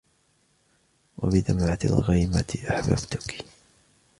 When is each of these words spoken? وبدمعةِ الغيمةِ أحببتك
وبدمعةِ 1.17 1.79
الغيمةِ 1.85 2.53
أحببتك 2.69 3.45